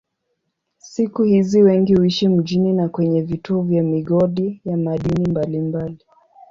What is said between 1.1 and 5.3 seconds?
hizi wengi huishi mjini na kwenye vituo vya migodi ya madini